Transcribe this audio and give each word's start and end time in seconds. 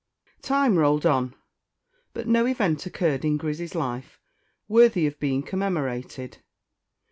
_TIME 0.41 0.79
rolled 0.79 1.05
on, 1.05 1.35
but 2.11 2.27
no 2.27 2.47
event 2.47 2.83
occurred 2.87 3.23
in 3.23 3.37
Grizzy's 3.37 3.75
life 3.75 4.19
worthy 4.67 5.05
of 5.05 5.19
being 5.19 5.43
commemorated. 5.43 6.39